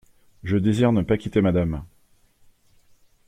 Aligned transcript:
Je 0.41 0.57
désire 0.57 0.91
ne 0.93 1.03
pas 1.03 1.15
quitter 1.19 1.41
Madame. 1.41 1.85